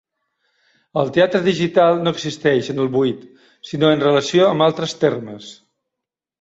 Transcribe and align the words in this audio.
El 1.01 1.11
teatre 1.17 1.41
digital 1.47 1.99
no 2.07 2.15
existeix 2.17 2.71
en 2.75 2.83
el 2.87 2.91
buit 2.97 3.29
sinó 3.73 3.95
en 3.99 4.05
relació 4.09 4.51
amb 4.51 4.69
altres 4.73 4.99
termes. 5.07 5.55